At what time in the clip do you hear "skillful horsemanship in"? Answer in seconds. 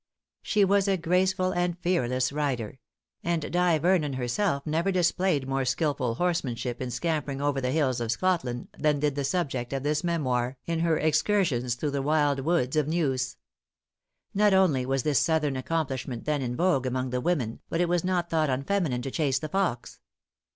5.63-6.89